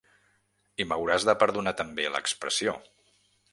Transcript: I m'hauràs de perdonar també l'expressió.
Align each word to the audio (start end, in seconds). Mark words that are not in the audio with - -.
I 0.83 0.87
m'hauràs 0.91 1.27
de 1.29 1.35
perdonar 1.45 1.75
també 1.83 2.09
l'expressió. 2.17 2.77